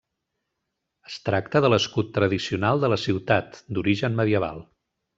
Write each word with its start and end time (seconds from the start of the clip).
Es 1.09 1.17
tracta 1.27 1.61
de 1.67 1.71
l'escut 1.75 2.11
tradicional 2.17 2.83
de 2.87 2.91
la 2.95 3.01
ciutat, 3.05 3.63
d'origen 3.79 4.23
medieval. 4.23 4.69